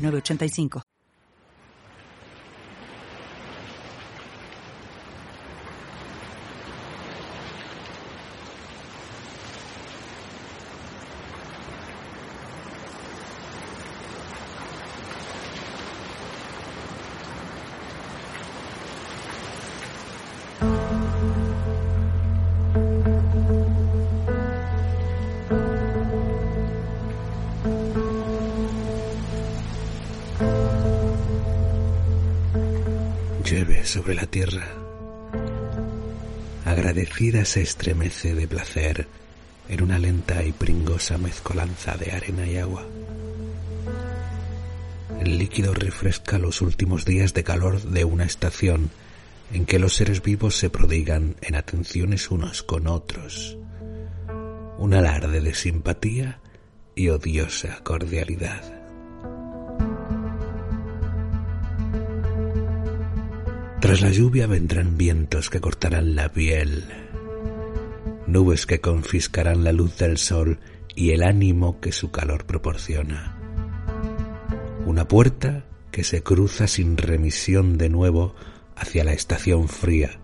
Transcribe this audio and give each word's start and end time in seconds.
906985. 0.00 0.82
Llueve 33.50 33.84
sobre 33.84 34.14
la 34.14 34.26
tierra. 34.26 34.64
Agradecida 36.64 37.44
se 37.44 37.62
estremece 37.62 38.36
de 38.36 38.46
placer 38.46 39.08
en 39.68 39.82
una 39.82 39.98
lenta 39.98 40.44
y 40.44 40.52
pringosa 40.52 41.18
mezcolanza 41.18 41.96
de 41.96 42.12
arena 42.12 42.46
y 42.46 42.58
agua. 42.58 42.86
El 45.20 45.36
líquido 45.36 45.74
refresca 45.74 46.38
los 46.38 46.62
últimos 46.62 47.04
días 47.04 47.34
de 47.34 47.42
calor 47.42 47.82
de 47.82 48.04
una 48.04 48.22
estación 48.22 48.88
en 49.52 49.66
que 49.66 49.80
los 49.80 49.96
seres 49.96 50.22
vivos 50.22 50.54
se 50.54 50.70
prodigan 50.70 51.34
en 51.40 51.56
atenciones 51.56 52.30
unos 52.30 52.62
con 52.62 52.86
otros. 52.86 53.58
Un 54.78 54.94
alarde 54.94 55.40
de 55.40 55.54
simpatía 55.54 56.38
y 56.94 57.08
odiosa 57.08 57.82
cordialidad. 57.82 58.79
Tras 63.80 64.02
la 64.02 64.10
lluvia 64.10 64.46
vendrán 64.46 64.98
vientos 64.98 65.48
que 65.48 65.62
cortarán 65.62 66.14
la 66.14 66.30
piel, 66.30 66.84
nubes 68.26 68.66
que 68.66 68.82
confiscarán 68.82 69.64
la 69.64 69.72
luz 69.72 69.96
del 69.96 70.18
sol 70.18 70.60
y 70.94 71.12
el 71.12 71.22
ánimo 71.22 71.80
que 71.80 71.90
su 71.90 72.10
calor 72.10 72.44
proporciona. 72.44 73.38
Una 74.84 75.08
puerta 75.08 75.64
que 75.92 76.04
se 76.04 76.22
cruza 76.22 76.66
sin 76.66 76.98
remisión 76.98 77.78
de 77.78 77.88
nuevo 77.88 78.34
hacia 78.76 79.02
la 79.02 79.14
estación 79.14 79.66
fría, 79.66 80.20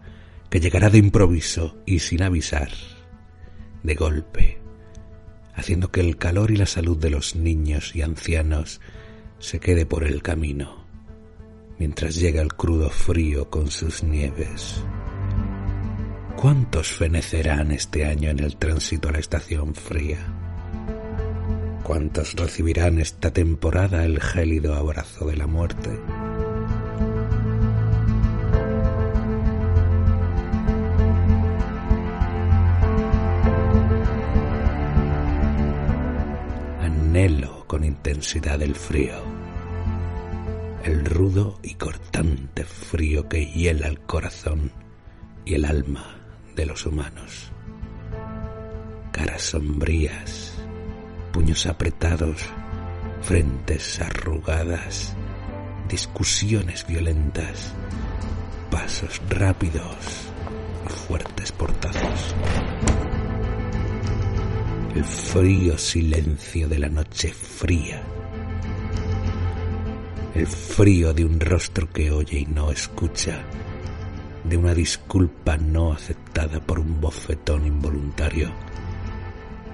que 0.50 0.60
llegará 0.60 0.90
de 0.90 0.98
improviso 0.98 1.78
y 1.86 2.00
sin 2.00 2.22
avisar, 2.22 2.68
de 3.82 3.94
golpe, 3.94 4.58
haciendo 5.54 5.90
que 5.90 6.00
el 6.00 6.18
calor 6.18 6.50
y 6.50 6.56
la 6.56 6.66
salud 6.66 6.98
de 6.98 7.08
los 7.08 7.34
niños 7.36 7.96
y 7.96 8.02
ancianos 8.02 8.82
se 9.38 9.60
quede 9.60 9.86
por 9.86 10.04
el 10.04 10.20
camino 10.20 10.85
mientras 11.78 12.16
llega 12.16 12.40
el 12.42 12.54
crudo 12.54 12.90
frío 12.90 13.50
con 13.50 13.70
sus 13.70 14.02
nieves. 14.02 14.82
¿Cuántos 16.36 16.92
fenecerán 16.92 17.72
este 17.72 18.04
año 18.04 18.30
en 18.30 18.40
el 18.40 18.56
tránsito 18.56 19.08
a 19.08 19.12
la 19.12 19.18
estación 19.18 19.74
fría? 19.74 20.18
¿Cuántos 21.82 22.34
recibirán 22.34 22.98
esta 22.98 23.32
temporada 23.32 24.04
el 24.04 24.20
gélido 24.20 24.74
abrazo 24.74 25.26
de 25.26 25.36
la 25.36 25.46
muerte? 25.46 25.90
Anhelo 36.80 37.64
con 37.66 37.84
intensidad 37.84 38.60
el 38.62 38.74
frío 38.74 39.45
el 40.86 41.04
rudo 41.04 41.58
y 41.64 41.74
cortante 41.74 42.64
frío 42.64 43.28
que 43.28 43.44
hiela 43.44 43.88
el 43.88 43.98
corazón 44.02 44.70
y 45.44 45.54
el 45.54 45.64
alma 45.64 46.16
de 46.54 46.64
los 46.64 46.86
humanos. 46.86 47.50
Caras 49.10 49.42
sombrías, 49.42 50.54
puños 51.32 51.66
apretados, 51.66 52.40
frentes 53.20 54.00
arrugadas, 54.00 55.16
discusiones 55.88 56.86
violentas, 56.86 57.74
pasos 58.70 59.20
rápidos 59.28 59.96
y 60.86 60.88
fuertes 60.88 61.50
portazos. 61.50 62.36
El 64.94 65.04
frío 65.04 65.76
silencio 65.78 66.68
de 66.68 66.78
la 66.78 66.88
noche 66.88 67.32
fría 67.32 68.04
el 70.36 70.46
frío 70.46 71.14
de 71.14 71.24
un 71.24 71.40
rostro 71.40 71.90
que 71.90 72.10
oye 72.10 72.40
y 72.40 72.44
no 72.44 72.70
escucha, 72.70 73.42
de 74.44 74.58
una 74.58 74.74
disculpa 74.74 75.56
no 75.56 75.94
aceptada 75.94 76.60
por 76.60 76.78
un 76.78 77.00
bofetón 77.00 77.66
involuntario, 77.66 78.52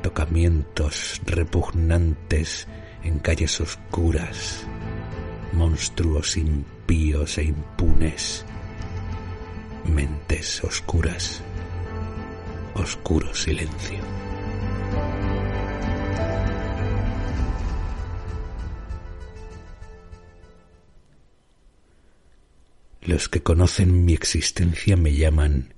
tocamientos 0.02 1.20
repugnantes 1.26 2.68
en 3.02 3.18
calles 3.18 3.60
oscuras, 3.60 4.64
monstruos 5.52 6.36
impíos 6.36 7.38
e 7.38 7.44
impunes, 7.44 8.44
mentes 9.84 10.62
oscuras, 10.62 11.42
oscuro 12.74 13.34
silencio. 13.34 14.31
Los 23.04 23.28
que 23.28 23.42
conocen 23.42 24.04
mi 24.04 24.12
existencia 24.12 24.96
me 24.96 25.12
llaman 25.12 25.74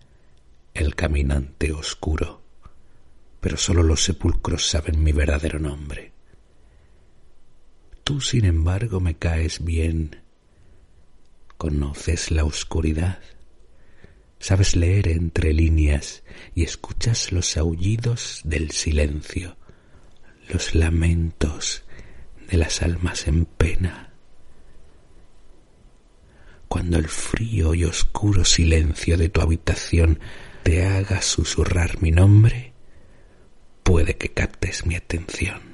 el 0.75 0.95
caminante 0.95 1.73
oscuro, 1.73 2.43
pero 3.41 3.57
solo 3.57 3.83
los 3.83 4.05
sepulcros 4.05 4.69
saben 4.69 5.03
mi 5.03 5.13
verdadero 5.13 5.59
nombre. 5.59 6.13
Tú, 8.05 8.21
sin 8.21 8.45
embargo, 8.45 9.01
me 9.01 9.15
caes 9.17 9.65
bien. 9.65 10.21
Conoces 11.57 12.31
la 12.31 12.45
oscuridad, 12.45 13.21
sabes 14.39 14.77
leer 14.77 15.09
entre 15.09 15.55
líneas 15.55 16.25
y 16.55 16.65
escuchas 16.65 17.33
los 17.33 17.57
aullidos 17.57 18.43
del 18.45 18.71
silencio, 18.71 19.57
los 20.51 20.75
lamentos 20.75 21.85
de 22.51 22.59
las 22.59 22.83
almas 22.83 23.27
en 23.29 23.47
pena 23.47 24.14
cuando 26.85 26.99
el 26.99 27.09
frío 27.09 27.75
y 27.75 27.87
oscuro 27.87 28.45
silencio 28.45 29.17
de 29.17 29.31
tu 29.31 29.41
habitación 29.41 30.19
te 30.65 30.85
haga 30.85 31.23
susurrar 31.23 32.03
mi 32.03 32.11
nombre, 32.11 32.75
puede 33.83 34.19
que 34.19 34.29
captes 34.29 34.85
mi 34.85 34.95
atención. 34.95 35.74